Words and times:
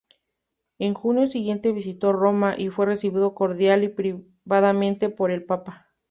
El 0.79 0.95
junio 0.95 1.27
siguiente 1.27 1.71
visitó 1.71 2.11
Roma 2.11 2.55
y 2.57 2.69
fue 2.69 2.87
recibido 2.87 3.35
cordial 3.35 3.83
y 3.83 3.89
privadamente 3.89 5.09
por 5.09 5.29
el 5.29 5.43
Papa. 5.45 5.89